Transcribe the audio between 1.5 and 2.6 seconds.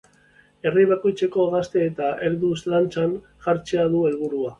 gazte eta heldu